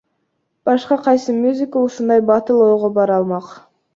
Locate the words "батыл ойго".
2.31-2.93